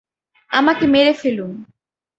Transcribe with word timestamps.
আমাকে 0.51 0.85
মেরে 0.87 1.13
ফেলুন। 1.13 1.51